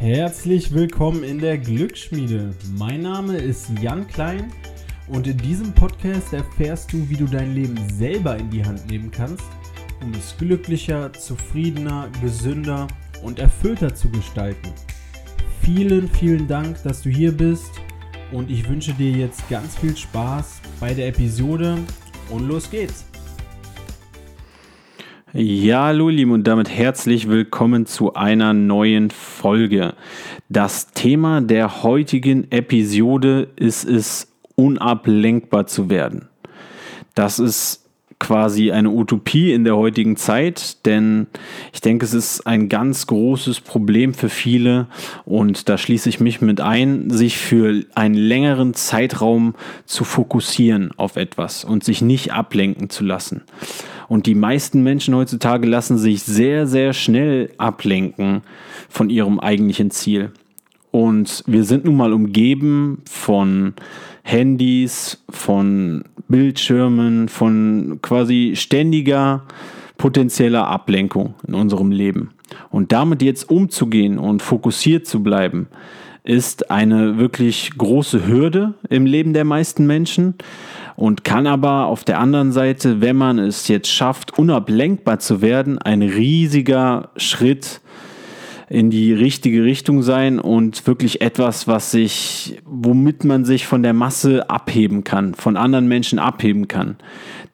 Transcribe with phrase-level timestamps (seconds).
[0.00, 2.54] Herzlich willkommen in der Glücksschmiede.
[2.78, 4.50] Mein Name ist Jan Klein
[5.08, 9.10] und in diesem Podcast erfährst du, wie du dein Leben selber in die Hand nehmen
[9.10, 9.44] kannst,
[10.00, 12.86] um es glücklicher, zufriedener, gesünder
[13.22, 14.72] und erfüllter zu gestalten.
[15.60, 17.72] Vielen, vielen Dank, dass du hier bist
[18.32, 21.76] und ich wünsche dir jetzt ganz viel Spaß bei der Episode
[22.30, 23.09] und los geht's.
[25.32, 29.94] Ja, hallo Lieben und damit herzlich willkommen zu einer neuen Folge.
[30.48, 36.28] Das Thema der heutigen Episode ist es, unablenkbar zu werden.
[37.14, 37.88] Das ist
[38.20, 41.26] quasi eine Utopie in der heutigen Zeit, denn
[41.72, 44.86] ich denke, es ist ein ganz großes Problem für viele
[45.24, 49.54] und da schließe ich mich mit ein, sich für einen längeren Zeitraum
[49.86, 53.42] zu fokussieren auf etwas und sich nicht ablenken zu lassen.
[54.06, 58.42] Und die meisten Menschen heutzutage lassen sich sehr, sehr schnell ablenken
[58.88, 60.32] von ihrem eigentlichen Ziel.
[60.90, 63.74] Und wir sind nun mal umgeben von
[64.22, 69.42] Handys, von Bildschirmen, von quasi ständiger
[69.98, 72.30] potenzieller Ablenkung in unserem Leben.
[72.70, 75.68] Und damit jetzt umzugehen und fokussiert zu bleiben,
[76.24, 80.34] ist eine wirklich große Hürde im Leben der meisten Menschen
[80.96, 85.78] und kann aber auf der anderen Seite, wenn man es jetzt schafft, unablenkbar zu werden,
[85.78, 87.80] ein riesiger Schritt
[88.70, 93.92] in die richtige Richtung sein und wirklich etwas, was sich, womit man sich von der
[93.92, 96.96] Masse abheben kann, von anderen Menschen abheben kann.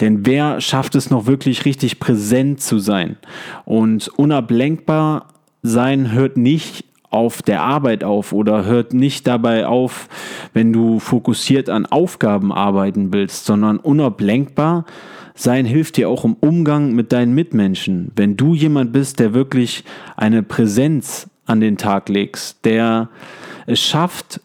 [0.01, 3.17] Denn wer schafft es noch wirklich richtig präsent zu sein?
[3.65, 5.29] Und unablenkbar
[5.63, 10.11] sein hört nicht auf der Arbeit auf oder hört nicht dabei auf,
[10.53, 14.85] wenn du fokussiert an Aufgaben arbeiten willst, sondern unablenkbar
[15.37, 18.11] sein hilft dir auch im Umgang mit deinen Mitmenschen.
[18.17, 19.85] Wenn du jemand bist, der wirklich
[20.17, 23.09] eine Präsenz an den Tag legst, der
[23.67, 24.41] es schafft,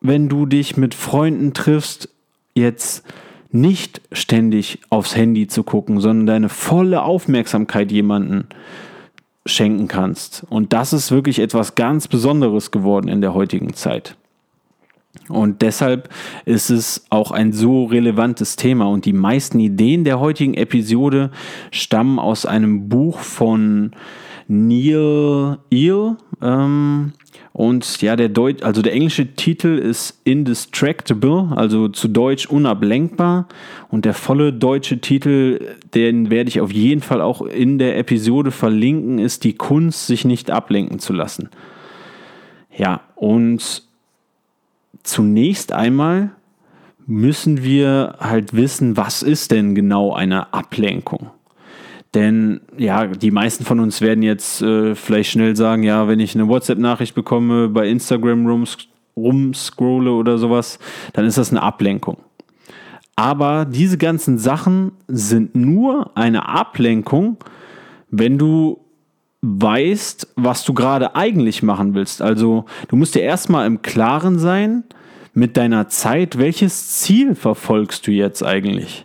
[0.00, 2.10] wenn du dich mit Freunden triffst,
[2.54, 3.04] jetzt
[3.50, 8.48] nicht ständig aufs Handy zu gucken, sondern deine volle Aufmerksamkeit jemanden
[9.46, 10.44] schenken kannst.
[10.48, 14.16] Und das ist wirklich etwas ganz Besonderes geworden in der heutigen Zeit.
[15.28, 16.08] Und deshalb
[16.44, 18.86] ist es auch ein so relevantes Thema.
[18.86, 21.30] Und die meisten Ideen der heutigen Episode
[21.70, 23.92] stammen aus einem Buch von
[24.48, 26.16] Neil Eel.
[26.42, 27.12] Ähm,
[27.52, 33.48] und ja, der Deut also der englische Titel ist Indistractable, also zu Deutsch unablenkbar.
[33.88, 38.50] Und der volle deutsche Titel, den werde ich auf jeden Fall auch in der Episode
[38.50, 41.48] verlinken, ist die Kunst, sich nicht ablenken zu lassen.
[42.76, 43.84] Ja, und
[45.04, 46.30] zunächst einmal
[47.06, 51.30] müssen wir halt wissen, was ist denn genau eine Ablenkung?
[52.14, 56.34] Denn ja, die meisten von uns werden jetzt äh, vielleicht schnell sagen, ja, wenn ich
[56.34, 58.78] eine WhatsApp-Nachricht bekomme, bei Instagram rums,
[59.16, 60.78] rumscrolle oder sowas,
[61.12, 62.18] dann ist das eine Ablenkung.
[63.16, 67.36] Aber diese ganzen Sachen sind nur eine Ablenkung,
[68.10, 68.83] wenn du
[69.44, 72.22] weißt, was du gerade eigentlich machen willst.
[72.22, 74.84] Also du musst dir erstmal im Klaren sein
[75.34, 79.04] mit deiner Zeit, welches Ziel verfolgst du jetzt eigentlich?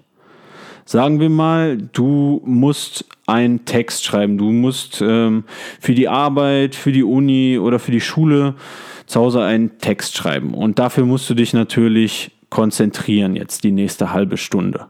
[0.85, 5.43] Sagen wir mal, du musst einen Text schreiben, du musst ähm,
[5.79, 8.55] für die Arbeit, für die Uni oder für die Schule
[9.05, 10.53] zu Hause einen Text schreiben.
[10.53, 14.87] Und dafür musst du dich natürlich konzentrieren jetzt die nächste halbe Stunde.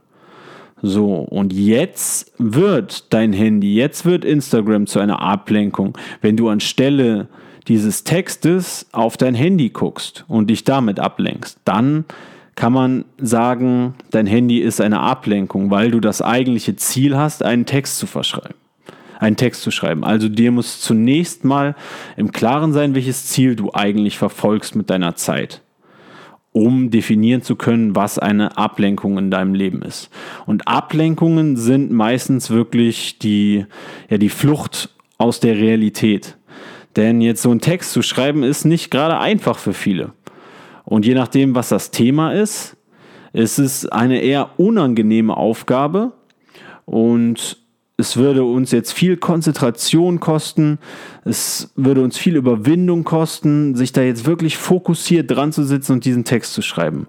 [0.82, 7.28] So, und jetzt wird dein Handy, jetzt wird Instagram zu einer Ablenkung, wenn du anstelle
[7.68, 11.60] dieses Textes auf dein Handy guckst und dich damit ablenkst.
[11.66, 12.06] Dann
[12.56, 17.66] kann man sagen, dein Handy ist eine Ablenkung, weil du das eigentliche Ziel hast, einen
[17.66, 18.56] Text zu verschreiben.
[19.20, 20.04] Einen Text zu schreiben.
[20.04, 21.76] Also dir muss zunächst mal
[22.16, 25.62] im Klaren sein, welches Ziel du eigentlich verfolgst mit deiner Zeit,
[26.60, 30.10] um definieren zu können, was eine Ablenkung in deinem Leben ist.
[30.46, 33.66] Und Ablenkungen sind meistens wirklich die,
[34.10, 36.38] ja, die Flucht aus der Realität.
[36.98, 40.12] Denn jetzt so einen Text zu schreiben, ist nicht gerade einfach für viele.
[40.84, 42.76] Und je nachdem, was das Thema ist,
[43.32, 46.12] ist es eine eher unangenehme Aufgabe
[46.86, 47.58] und
[48.00, 50.80] es würde uns jetzt viel Konzentration kosten,
[51.26, 56.06] es würde uns viel Überwindung kosten, sich da jetzt wirklich fokussiert dran zu sitzen und
[56.06, 57.08] diesen Text zu schreiben.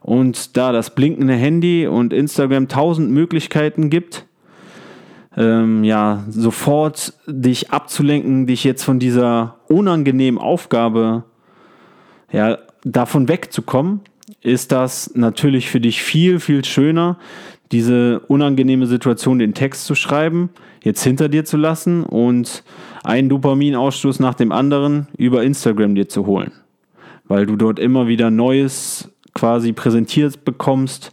[0.00, 4.26] Und da das blinkende Handy und Instagram tausend Möglichkeiten gibt,
[5.36, 11.24] ähm, ja, sofort dich abzulenken, dich jetzt von dieser unangenehmen Aufgabe
[12.32, 14.00] ja, davon wegzukommen,
[14.40, 17.18] ist das natürlich für dich viel, viel schöner,
[17.72, 20.50] diese unangenehme Situation, den Text zu schreiben,
[20.82, 22.62] jetzt hinter dir zu lassen und
[23.02, 26.52] einen Dopaminausstoß nach dem anderen über Instagram dir zu holen.
[27.26, 31.10] Weil du dort immer wieder Neues quasi präsentiert bekommst,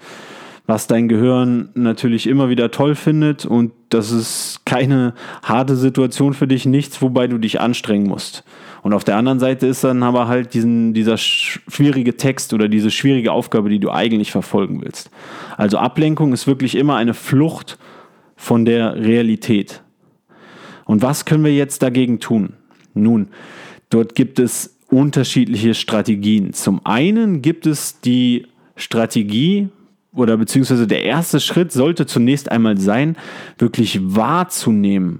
[0.67, 6.47] was dein Gehirn natürlich immer wieder toll findet und das ist keine harte Situation für
[6.47, 8.43] dich, nichts, wobei du dich anstrengen musst.
[8.81, 12.91] Und auf der anderen Seite ist dann aber halt diesen, dieser schwierige Text oder diese
[12.91, 15.09] schwierige Aufgabe, die du eigentlich verfolgen willst.
[15.57, 17.77] Also Ablenkung ist wirklich immer eine Flucht
[18.35, 19.81] von der Realität.
[20.85, 22.53] Und was können wir jetzt dagegen tun?
[22.93, 23.27] Nun,
[23.89, 26.53] dort gibt es unterschiedliche Strategien.
[26.53, 29.69] Zum einen gibt es die Strategie,
[30.13, 33.15] oder beziehungsweise der erste Schritt sollte zunächst einmal sein,
[33.57, 35.19] wirklich wahrzunehmen,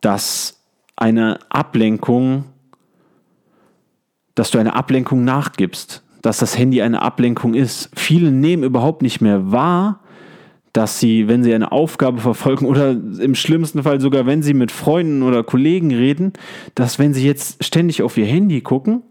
[0.00, 0.59] dass
[1.00, 2.44] eine Ablenkung,
[4.34, 7.90] dass du eine Ablenkung nachgibst, dass das Handy eine Ablenkung ist.
[7.96, 10.00] Viele nehmen überhaupt nicht mehr wahr,
[10.72, 14.70] dass sie, wenn sie eine Aufgabe verfolgen oder im schlimmsten Fall sogar, wenn sie mit
[14.70, 16.32] Freunden oder Kollegen reden,
[16.76, 19.02] dass wenn sie jetzt ständig auf ihr Handy gucken,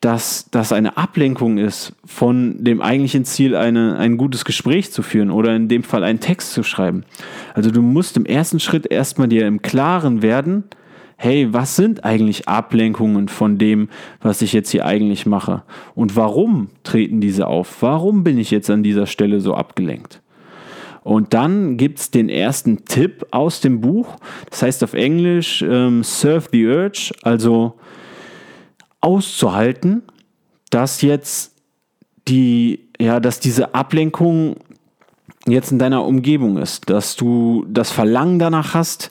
[0.00, 5.30] dass das eine Ablenkung ist von dem eigentlichen Ziel, eine, ein gutes Gespräch zu führen
[5.30, 7.04] oder in dem Fall einen Text zu schreiben.
[7.54, 10.64] Also du musst im ersten Schritt erstmal dir im Klaren werden,
[11.22, 13.90] hey, was sind eigentlich Ablenkungen von dem,
[14.20, 15.62] was ich jetzt hier eigentlich mache?
[15.94, 17.80] Und warum treten diese auf?
[17.80, 20.20] Warum bin ich jetzt an dieser Stelle so abgelenkt?
[21.04, 24.16] Und dann gibt es den ersten Tipp aus dem Buch.
[24.50, 27.74] Das heißt auf Englisch ähm, Surf the Urge, also
[29.00, 30.02] auszuhalten,
[30.70, 31.54] dass jetzt
[32.26, 34.56] die, ja, dass diese Ablenkung
[35.46, 39.08] jetzt in deiner Umgebung ist, dass du das Verlangen danach hast,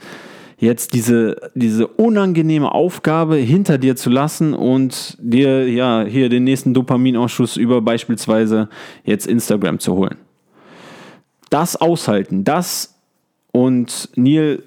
[0.61, 6.73] jetzt diese, diese unangenehme Aufgabe hinter dir zu lassen und dir ja hier den nächsten
[6.73, 8.69] Dopaminausschuss über beispielsweise
[9.03, 10.17] jetzt Instagram zu holen.
[11.49, 12.99] Das aushalten, das
[13.51, 14.61] und Neil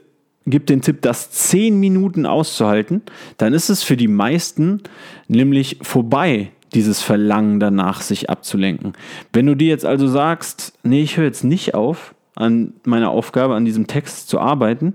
[0.46, 3.00] gibt den Tipp, das 10 Minuten auszuhalten,
[3.38, 4.82] dann ist es für die meisten
[5.29, 8.94] nämlich vorbei, dieses Verlangen danach, sich abzulenken.
[9.32, 13.55] Wenn du dir jetzt also sagst, nee, ich höre jetzt nicht auf, an meiner Aufgabe,
[13.55, 14.94] an diesem Text zu arbeiten,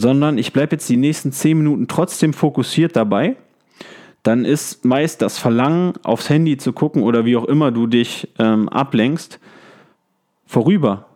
[0.00, 3.36] sondern ich bleibe jetzt die nächsten 10 Minuten trotzdem fokussiert dabei,
[4.22, 8.28] dann ist meist das Verlangen, aufs Handy zu gucken oder wie auch immer du dich
[8.38, 9.40] ähm, ablenkst,
[10.46, 11.06] vorüber.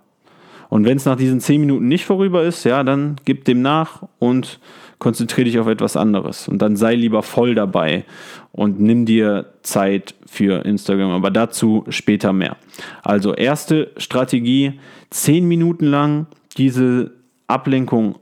[0.69, 4.03] Und wenn es nach diesen zehn Minuten nicht vorüber ist, ja, dann gib dem nach
[4.19, 4.59] und
[4.99, 6.49] konzentriere dich auf etwas anderes.
[6.49, 8.05] Und dann sei lieber voll dabei
[8.53, 11.11] und nimm dir Zeit für Instagram.
[11.11, 12.57] Aber dazu später mehr.
[13.03, 16.27] Also erste Strategie, zehn Minuten lang
[16.57, 17.13] diese
[17.47, 18.17] Ablenkung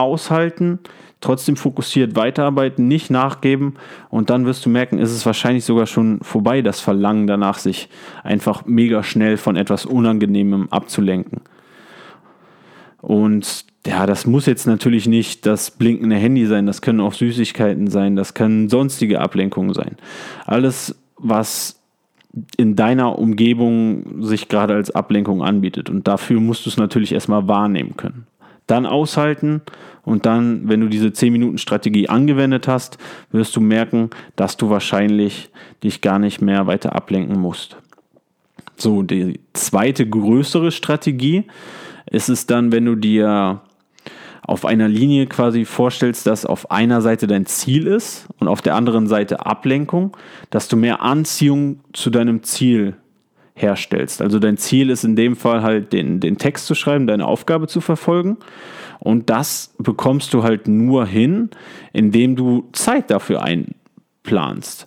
[0.00, 0.78] aushalten,
[1.20, 3.74] trotzdem fokussiert weiterarbeiten, nicht nachgeben
[4.08, 7.88] und dann wirst du merken, ist es wahrscheinlich sogar schon vorbei, das Verlangen danach, sich
[8.22, 11.42] einfach mega schnell von etwas Unangenehmem abzulenken.
[13.00, 17.88] Und ja, das muss jetzt natürlich nicht das blinkende Handy sein, das können auch Süßigkeiten
[17.88, 19.96] sein, das können sonstige Ablenkungen sein.
[20.46, 21.80] Alles, was
[22.56, 25.90] in deiner Umgebung sich gerade als Ablenkung anbietet.
[25.90, 28.26] Und dafür musst du es natürlich erstmal wahrnehmen können.
[28.70, 29.62] Dann aushalten
[30.02, 32.98] und dann, wenn du diese 10 Minuten Strategie angewendet hast,
[33.32, 35.50] wirst du merken, dass du wahrscheinlich
[35.82, 37.76] dich gar nicht mehr weiter ablenken musst.
[38.76, 41.44] So, die zweite größere Strategie
[42.10, 43.60] ist es dann, wenn du dir
[44.42, 48.74] auf einer Linie quasi vorstellst, dass auf einer Seite dein Ziel ist und auf der
[48.74, 50.16] anderen Seite Ablenkung,
[50.48, 52.96] dass du mehr Anziehung zu deinem Ziel
[53.60, 54.22] herstellst.
[54.22, 57.66] Also dein Ziel ist in dem Fall halt den, den Text zu schreiben, deine Aufgabe
[57.66, 58.38] zu verfolgen.
[58.98, 61.50] Und das bekommst du halt nur hin,
[61.92, 64.86] indem du Zeit dafür einplanst.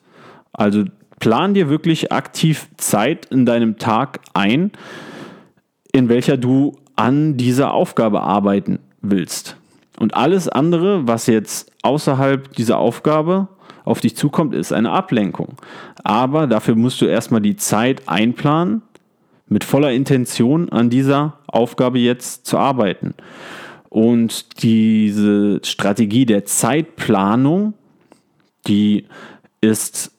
[0.52, 0.86] Also
[1.20, 4.72] plan dir wirklich aktiv Zeit in deinem Tag ein,
[5.92, 9.58] in welcher du an dieser Aufgabe arbeiten willst.
[10.00, 13.48] Und alles andere, was jetzt außerhalb dieser Aufgabe
[13.86, 15.56] auf dich zukommt, ist eine Ablenkung.
[16.04, 18.82] Aber dafür musst du erstmal die Zeit einplanen,
[19.48, 23.14] mit voller Intention an dieser Aufgabe jetzt zu arbeiten.
[23.90, 27.74] Und diese Strategie der Zeitplanung,
[28.66, 29.06] die
[29.62, 30.12] ist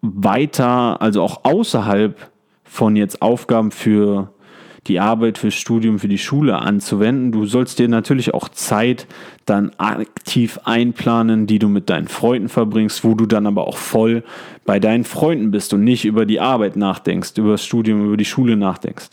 [0.00, 2.30] weiter, also auch außerhalb
[2.64, 4.32] von jetzt Aufgaben für
[4.86, 7.32] die Arbeit fürs Studium, für die Schule anzuwenden.
[7.32, 9.06] Du sollst dir natürlich auch Zeit
[9.44, 14.24] dann aktiv einplanen, die du mit deinen Freunden verbringst, wo du dann aber auch voll
[14.64, 18.24] bei deinen Freunden bist und nicht über die Arbeit nachdenkst, über das Studium, über die
[18.24, 19.10] Schule nachdenkst.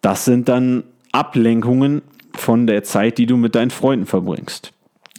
[0.00, 2.02] Das sind dann Ablenkungen
[2.34, 4.72] von der Zeit, die du mit deinen Freunden verbringst.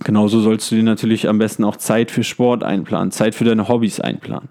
[0.04, 3.68] Genauso sollst du dir natürlich am besten auch Zeit für Sport einplanen, Zeit für deine
[3.68, 4.50] Hobbys einplanen.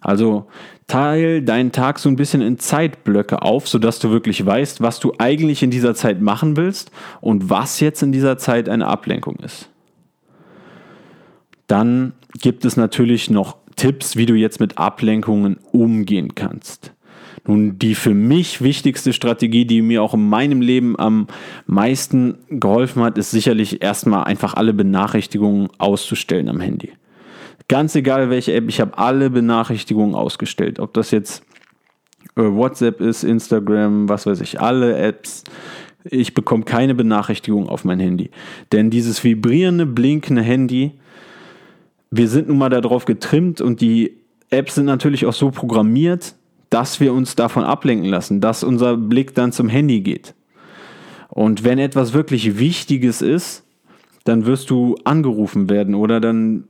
[0.00, 0.46] Also
[0.86, 5.12] teil deinen Tag so ein bisschen in Zeitblöcke auf, sodass du wirklich weißt, was du
[5.18, 9.68] eigentlich in dieser Zeit machen willst und was jetzt in dieser Zeit eine Ablenkung ist.
[11.66, 16.92] Dann gibt es natürlich noch Tipps, wie du jetzt mit Ablenkungen umgehen kannst.
[17.46, 21.28] Nun, die für mich wichtigste Strategie, die mir auch in meinem Leben am
[21.66, 26.92] meisten geholfen hat, ist sicherlich erstmal einfach alle Benachrichtigungen auszustellen am Handy.
[27.68, 30.78] Ganz egal welche App, ich habe alle Benachrichtigungen ausgestellt.
[30.78, 31.42] Ob das jetzt
[32.36, 35.42] äh, WhatsApp ist, Instagram, was weiß ich, alle Apps.
[36.04, 38.30] Ich bekomme keine Benachrichtigung auf mein Handy.
[38.70, 40.92] Denn dieses vibrierende, blinkende Handy,
[42.12, 44.16] wir sind nun mal darauf getrimmt und die
[44.50, 46.36] Apps sind natürlich auch so programmiert,
[46.70, 50.34] dass wir uns davon ablenken lassen, dass unser Blick dann zum Handy geht.
[51.28, 53.64] Und wenn etwas wirklich Wichtiges ist,
[54.24, 56.64] dann wirst du angerufen werden oder dann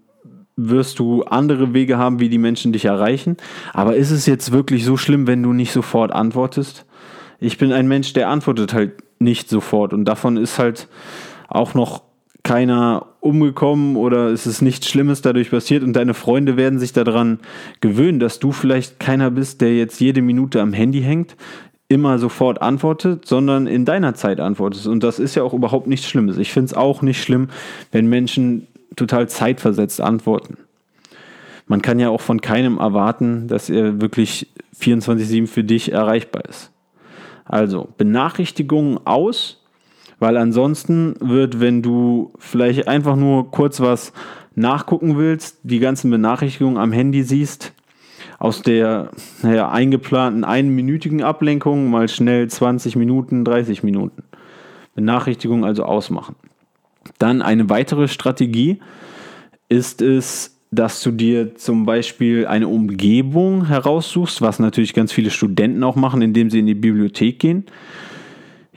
[0.57, 3.37] wirst du andere Wege haben, wie die Menschen dich erreichen.
[3.73, 6.87] Aber ist es jetzt wirklich so schlimm, wenn du nicht sofort antwortest?
[7.39, 10.89] Ich bin ein Mensch, der antwortet halt nicht sofort und davon ist halt
[11.49, 12.03] auch noch
[12.43, 17.41] keiner umgekommen oder es ist nichts Schlimmes dadurch passiert und deine Freunde werden sich daran
[17.81, 21.37] gewöhnen, dass du vielleicht keiner bist, der jetzt jede Minute am Handy hängt,
[21.89, 24.87] immer sofort antwortet, sondern in deiner Zeit antwortest.
[24.87, 26.39] Und das ist ja auch überhaupt nichts Schlimmes.
[26.39, 27.49] Ich finde es auch nicht schlimm,
[27.91, 30.59] wenn Menschen total zeitversetzt antworten.
[31.67, 34.49] Man kann ja auch von keinem erwarten, dass er wirklich
[34.81, 36.71] 24-7 für dich erreichbar ist.
[37.45, 39.63] Also Benachrichtigungen aus,
[40.19, 44.13] weil ansonsten wird, wenn du vielleicht einfach nur kurz was
[44.55, 47.73] nachgucken willst, die ganzen Benachrichtigungen am Handy siehst,
[48.39, 49.11] aus der
[49.43, 54.23] naja, eingeplanten einminütigen Ablenkung mal schnell 20 Minuten, 30 Minuten.
[54.95, 56.37] Benachrichtigung also ausmachen.
[57.19, 58.81] Dann eine weitere Strategie
[59.69, 65.83] ist es, dass du dir zum Beispiel eine Umgebung heraussuchst, was natürlich ganz viele Studenten
[65.85, 67.67] auch machen, indem sie in die Bibliothek gehen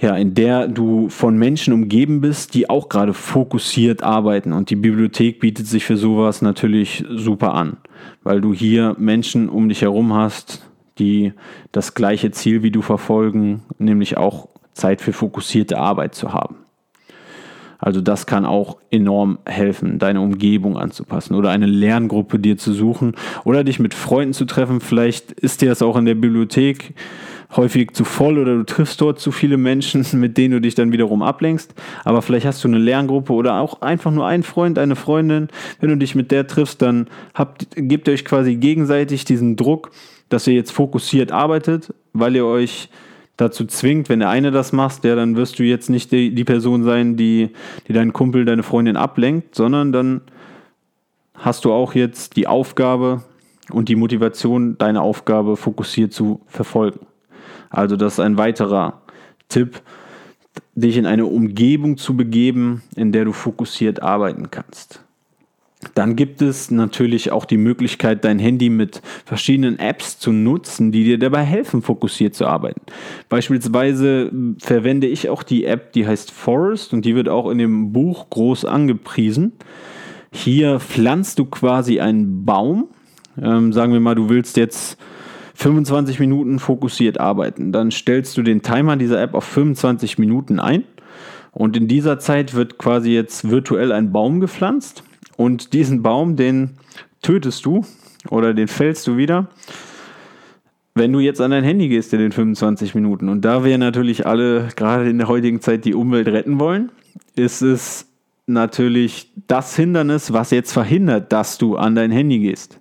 [0.02, 4.54] ja, in der du von Menschen umgeben bist, die auch gerade fokussiert arbeiten.
[4.54, 7.78] Und die Bibliothek bietet sich für sowas natürlich super an,
[8.24, 10.66] weil du hier Menschen um dich herum hast,
[11.00, 11.34] die
[11.72, 16.56] das gleiche Ziel wie du verfolgen, nämlich auch Zeit für fokussierte Arbeit zu haben.
[17.80, 23.16] Also das kann auch enorm helfen, deine Umgebung anzupassen oder eine Lerngruppe dir zu suchen
[23.46, 24.82] oder dich mit Freunden zu treffen.
[24.82, 26.94] Vielleicht ist dir das auch in der Bibliothek
[27.56, 30.92] häufig zu voll oder du triffst dort zu viele Menschen, mit denen du dich dann
[30.92, 31.74] wiederum ablenkst.
[32.04, 35.48] Aber vielleicht hast du eine Lerngruppe oder auch einfach nur einen Freund, eine Freundin.
[35.80, 39.92] Wenn du dich mit der triffst, dann habt, gebt ihr euch quasi gegenseitig diesen Druck,
[40.28, 42.90] dass ihr jetzt fokussiert arbeitet, weil ihr euch
[43.40, 46.44] dazu zwingt, wenn der eine das macht, ja, dann wirst du jetzt nicht die, die
[46.44, 47.52] Person sein, die,
[47.88, 50.22] die deinen Kumpel, deine Freundin ablenkt, sondern dann
[51.34, 53.24] hast du auch jetzt die Aufgabe
[53.72, 57.06] und die Motivation, deine Aufgabe fokussiert zu verfolgen.
[57.70, 59.02] Also das ist ein weiterer
[59.48, 59.82] Tipp,
[60.76, 65.06] dich in eine Umgebung zu begeben, in der du fokussiert arbeiten kannst.
[65.96, 71.06] Dann gibt es natürlich auch die Möglichkeit, dein Handy mit verschiedenen Apps zu nutzen, die
[71.06, 72.82] dir dabei helfen, fokussiert zu arbeiten.
[73.30, 77.94] Beispielsweise verwende ich auch die App, die heißt Forest und die wird auch in dem
[77.94, 79.54] Buch groß angepriesen.
[80.32, 82.90] Hier pflanzt du quasi einen Baum.
[83.42, 84.98] Ähm, sagen wir mal, du willst jetzt
[85.56, 87.72] 25 Minuten fokussiert arbeiten.
[87.72, 90.84] Dann stellst du den Timer dieser App auf 25 Minuten ein.
[91.52, 95.04] Und in dieser Zeit wird quasi jetzt virtuell ein Baum gepflanzt.
[95.40, 96.72] Und diesen Baum, den
[97.22, 97.86] tötest du
[98.30, 99.48] oder den fällst du wieder,
[100.96, 103.30] wenn du jetzt an dein Handy gehst in den 25 Minuten.
[103.30, 106.92] Und da wir natürlich alle gerade in der heutigen Zeit die Umwelt retten wollen,
[107.38, 108.08] ist es
[108.48, 112.78] natürlich das Hindernis, was jetzt verhindert, dass du an dein Handy gehst.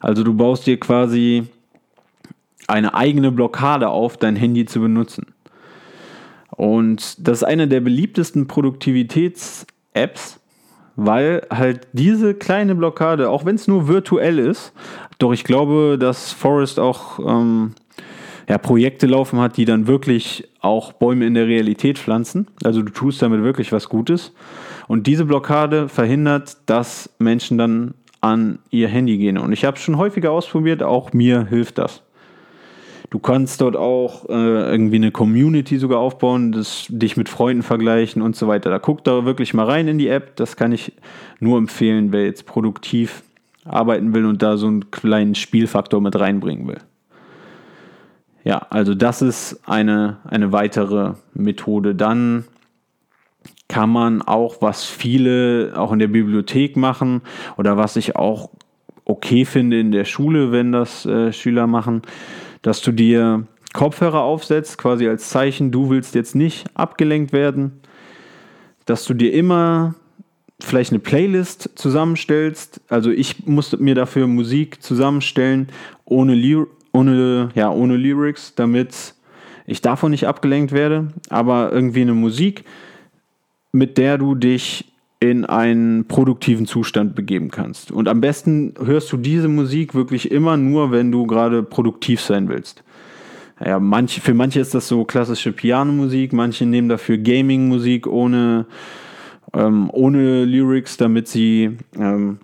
[0.00, 1.44] Also du baust dir quasi
[2.66, 5.26] eine eigene Blockade auf, dein Handy zu benutzen.
[6.50, 10.37] Und das ist eine der beliebtesten Produktivitäts-Apps,
[10.98, 14.72] weil halt diese kleine Blockade, auch wenn es nur virtuell ist,
[15.20, 17.74] doch ich glaube, dass Forest auch ähm,
[18.48, 22.48] ja, Projekte laufen hat, die dann wirklich auch Bäume in der Realität pflanzen.
[22.64, 24.32] Also du tust damit wirklich was Gutes.
[24.88, 29.38] Und diese Blockade verhindert, dass Menschen dann an ihr Handy gehen.
[29.38, 32.02] Und ich habe es schon häufiger ausprobiert, auch mir hilft das.
[33.10, 38.20] Du kannst dort auch äh, irgendwie eine Community sogar aufbauen, das, dich mit Freunden vergleichen
[38.20, 38.68] und so weiter.
[38.68, 40.36] Da guck da wirklich mal rein in die App.
[40.36, 40.92] Das kann ich
[41.40, 43.22] nur empfehlen, wer jetzt produktiv
[43.64, 46.78] arbeiten will und da so einen kleinen Spielfaktor mit reinbringen will.
[48.44, 51.94] Ja, also das ist eine, eine weitere Methode.
[51.94, 52.44] Dann
[53.68, 57.22] kann man auch, was viele auch in der Bibliothek machen
[57.56, 58.50] oder was ich auch
[59.04, 62.02] okay finde in der Schule, wenn das äh, Schüler machen,
[62.62, 67.80] dass du dir Kopfhörer aufsetzt, quasi als Zeichen, du willst jetzt nicht abgelenkt werden,
[68.86, 69.94] dass du dir immer
[70.60, 72.80] vielleicht eine Playlist zusammenstellst.
[72.88, 75.68] Also ich musste mir dafür Musik zusammenstellen
[76.04, 79.14] ohne, Ly ohne, ja, ohne Lyrics, damit
[79.66, 81.08] ich davon nicht abgelenkt werde.
[81.28, 82.64] Aber irgendwie eine Musik,
[83.70, 87.90] mit der du dich in einen produktiven Zustand begeben kannst.
[87.90, 92.48] Und am besten hörst du diese Musik wirklich immer nur, wenn du gerade produktiv sein
[92.48, 92.84] willst.
[93.64, 98.66] Ja, manche, für manche ist das so klassische Pianomusik, manche nehmen dafür Gaming-Musik ohne,
[99.52, 102.38] ähm, ohne Lyrics, damit sie, ähm,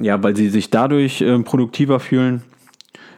[0.00, 2.42] ja, weil sie sich dadurch ähm, produktiver fühlen.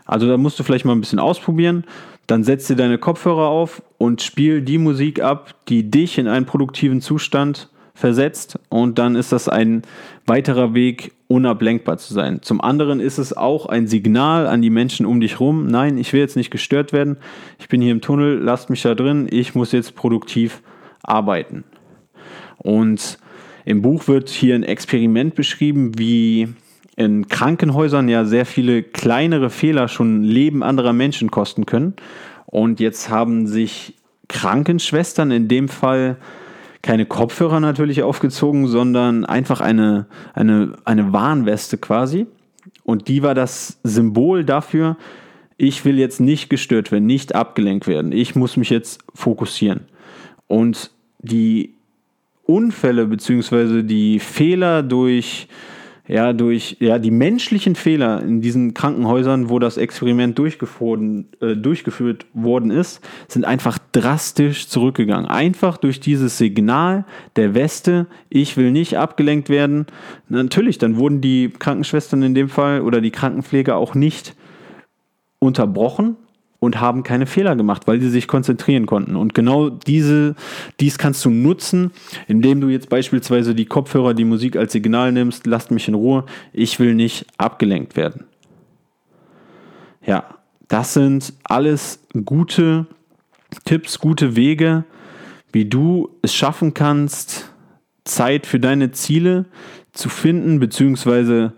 [0.05, 1.85] Also da musst du vielleicht mal ein bisschen ausprobieren.
[2.27, 6.47] Dann setz dir deine Kopfhörer auf und spiel die Musik ab, die dich in einen
[6.47, 9.83] produktiven Zustand versetzt und dann ist das ein
[10.27, 12.41] weiterer Weg, unablenkbar zu sein.
[12.43, 16.13] Zum anderen ist es auch ein Signal an die Menschen um dich rum, nein, ich
[16.13, 17.17] will jetzt nicht gestört werden,
[17.59, 20.63] ich bin hier im Tunnel, lasst mich da drin, ich muss jetzt produktiv
[21.03, 21.65] arbeiten.
[22.59, 23.19] Und
[23.65, 26.49] im Buch wird hier ein Experiment beschrieben, wie
[26.97, 31.95] in Krankenhäusern ja sehr viele kleinere Fehler schon Leben anderer Menschen kosten können.
[32.47, 33.95] Und jetzt haben sich
[34.29, 36.17] Krankenschwestern in dem Fall
[36.83, 42.27] keine Kopfhörer natürlich aufgezogen, sondern einfach eine, eine, eine Warnweste quasi.
[42.85, 44.97] Und die war das Symbol dafür,
[45.57, 48.11] ich will jetzt nicht gestört werden, nicht abgelenkt werden.
[48.11, 49.83] Ich muss mich jetzt fokussieren.
[50.49, 51.75] Und die
[52.45, 53.83] Unfälle bzw.
[53.83, 55.47] die Fehler durch
[56.09, 62.71] ja, durch ja, die menschlichen Fehler in diesen Krankenhäusern, wo das Experiment äh, durchgeführt worden
[62.73, 65.27] ist, sind einfach drastisch zurückgegangen.
[65.27, 67.05] Einfach durch dieses Signal
[67.37, 69.87] der Weste, ich will nicht abgelenkt werden.
[70.29, 74.35] Natürlich, dann wurden die Krankenschwestern in dem Fall oder die Krankenpfleger auch nicht
[75.39, 76.17] unterbrochen,
[76.62, 79.16] und haben keine Fehler gemacht, weil sie sich konzentrieren konnten.
[79.16, 80.37] Und genau diese,
[80.78, 81.90] dies kannst du nutzen,
[82.28, 86.25] indem du jetzt beispielsweise die Kopfhörer, die Musik als Signal nimmst, lasst mich in Ruhe,
[86.52, 88.26] ich will nicht abgelenkt werden.
[90.07, 92.87] Ja, das sind alles gute
[93.64, 94.85] Tipps, gute Wege,
[95.51, 97.51] wie du es schaffen kannst,
[98.05, 99.46] Zeit für deine Ziele
[99.92, 101.55] zu finden, beziehungsweise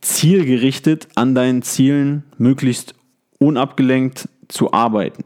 [0.00, 2.94] zielgerichtet an deinen Zielen möglichst
[3.44, 5.24] unabgelenkt zu arbeiten.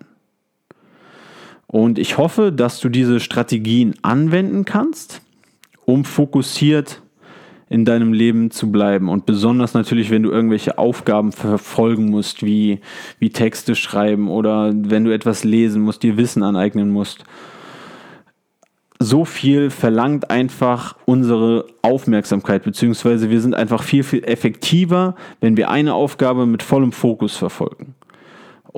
[1.66, 5.20] Und ich hoffe, dass du diese Strategien anwenden kannst,
[5.84, 7.02] um fokussiert
[7.70, 9.10] in deinem Leben zu bleiben.
[9.10, 12.80] Und besonders natürlich, wenn du irgendwelche Aufgaben verfolgen musst, wie,
[13.18, 17.24] wie Texte schreiben oder wenn du etwas lesen musst, dir Wissen aneignen musst.
[18.98, 25.70] So viel verlangt einfach unsere Aufmerksamkeit, beziehungsweise wir sind einfach viel, viel effektiver, wenn wir
[25.70, 27.94] eine Aufgabe mit vollem Fokus verfolgen.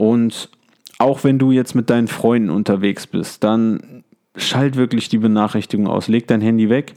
[0.01, 0.49] Und
[0.97, 4.03] auch wenn du jetzt mit deinen Freunden unterwegs bist, dann
[4.35, 6.09] schalt wirklich die Benachrichtigung aus.
[6.09, 6.95] Leg dein Handy weg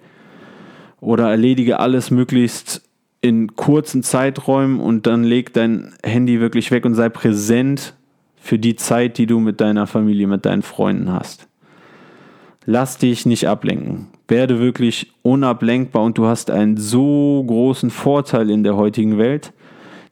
[1.02, 2.82] oder erledige alles möglichst
[3.20, 7.94] in kurzen Zeiträumen und dann leg dein Handy wirklich weg und sei präsent
[8.38, 11.50] für die Zeit, die du mit deiner Familie, mit deinen Freunden hast.
[12.66, 14.08] Lass dich nicht ablenken.
[14.30, 19.52] Werde wirklich unablenkbar und du hast einen so großen Vorteil in der heutigen Welt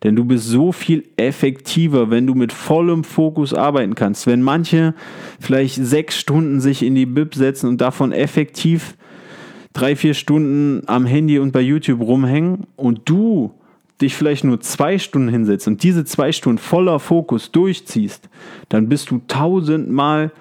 [0.04, 4.26] denn du bist so viel effektiver, wenn du mit vollem Fokus arbeiten kannst.
[4.26, 4.96] Wenn manche
[5.40, 8.96] vielleicht sechs Stunden sich in die Bib setzen und davon effektiv
[9.74, 13.52] drei, vier Stunden am Handy und bei YouTube rumhängen und du
[14.02, 18.30] dich vielleicht nur zwei Stunden hinsetzt und diese zwei Stunden voller Fokus durchziehst,
[18.70, 20.32] dann bist du tausendmal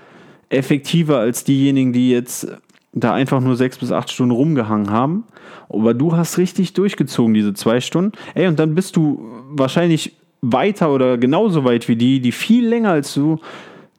[0.49, 2.49] effektiver als diejenigen, die jetzt
[2.93, 5.25] da einfach nur sechs bis acht Stunden rumgehangen haben.
[5.69, 8.13] Aber du hast richtig durchgezogen, diese zwei Stunden.
[8.35, 12.91] Ey, und dann bist du wahrscheinlich weiter oder genauso weit wie die, die viel länger
[12.91, 13.39] als du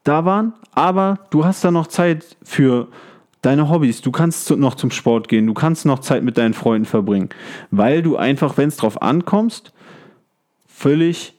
[0.03, 0.53] da waren.
[0.73, 2.87] Aber du hast da noch Zeit für
[3.41, 4.01] deine Hobbys.
[4.01, 5.47] Du kannst noch zum Sport gehen.
[5.47, 7.29] Du kannst noch Zeit mit deinen Freunden verbringen.
[7.69, 9.73] Weil du einfach, wenn es drauf ankommst,
[10.67, 11.33] völlig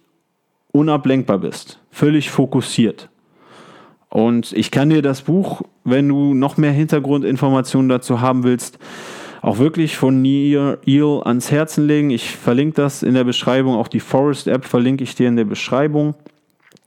[0.73, 1.81] unablenkbar bist.
[1.91, 3.09] Völlig fokussiert.
[4.09, 8.79] Und ich kann dir das Buch, wenn du noch mehr Hintergrundinformationen dazu haben willst,
[9.43, 12.11] auch wirklich von Neil Eel ans Herzen legen.
[12.11, 13.75] Ich verlinke das in der Beschreibung.
[13.75, 16.15] Auch die Forest App verlinke ich dir in der Beschreibung.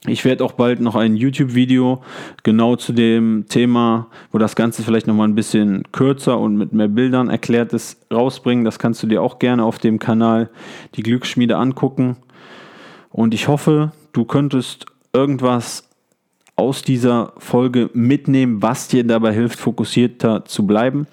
[0.06, 2.02] Ich werde auch bald noch ein YouTube-Video
[2.44, 6.88] genau zu dem Thema, wo das Ganze vielleicht nochmal ein bisschen kürzer und mit mehr
[6.88, 8.64] Bildern erklärt ist, rausbringen.
[8.64, 10.48] Das kannst du dir auch gerne auf dem Kanal
[10.94, 12.16] Die Glücksschmiede angucken.
[13.10, 15.85] Und ich hoffe, du könntest irgendwas
[16.56, 21.06] aus dieser Folge mitnehmen, was dir dabei hilft, fokussierter zu bleiben.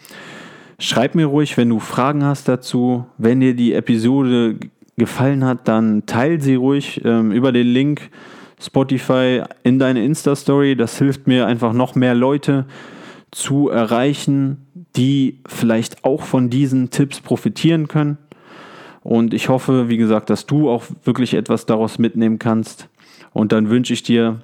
[0.80, 3.06] Schreib mir ruhig, wenn du Fragen hast dazu.
[3.18, 4.58] Wenn dir die Episode
[4.98, 8.10] gefallen hat, dann teile sie ruhig ähm, über den Link
[8.60, 10.76] Spotify in deine Insta-Story.
[10.76, 12.66] Das hilft mir einfach noch mehr Leute
[13.32, 18.18] zu erreichen, die vielleicht auch von diesen Tipps profitieren können.
[19.02, 22.88] Und ich hoffe, wie gesagt, dass du auch wirklich etwas daraus mitnehmen kannst.
[23.34, 24.44] Und dann wünsche ich dir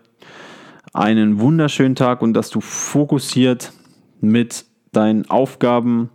[0.93, 3.71] einen wunderschönen Tag und dass du fokussiert
[4.21, 6.09] mit deinen Aufgaben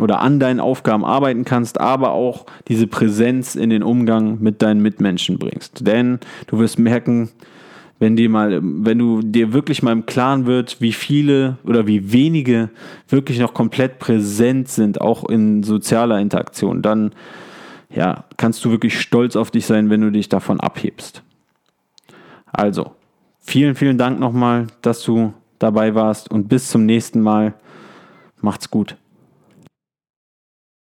[0.00, 4.80] oder an deinen Aufgaben arbeiten kannst, aber auch diese Präsenz in den Umgang mit deinen
[4.80, 5.86] Mitmenschen bringst.
[5.86, 7.30] Denn du wirst merken,
[8.00, 12.12] wenn dir mal, wenn du dir wirklich mal im Klaren wird, wie viele oder wie
[12.12, 12.70] wenige
[13.08, 17.12] wirklich noch komplett präsent sind, auch in sozialer Interaktion, dann
[17.94, 21.22] ja, kannst du wirklich stolz auf dich sein, wenn du dich davon abhebst.
[22.52, 22.92] Also,
[23.44, 27.54] vielen, vielen Dank nochmal, dass du dabei warst und bis zum nächsten Mal.
[28.40, 28.96] Macht's gut.